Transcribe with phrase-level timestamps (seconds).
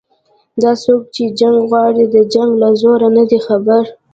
[0.61, 3.83] دا څوک چې جنګ غواړي د جنګ له زوره نه دي خبر